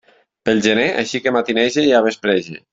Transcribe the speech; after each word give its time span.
Pel 0.49 0.61
gener 0.67 0.87
així 1.03 1.23
que 1.27 1.35
matineja 1.37 1.87
ja 1.93 2.05
vespreja. 2.09 2.63